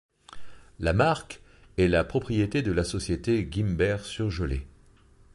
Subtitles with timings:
[0.79, 1.43] La marque
[1.77, 4.65] est la propriété de la société Guimbert Surgelés.